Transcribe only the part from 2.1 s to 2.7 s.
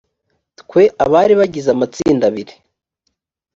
abiri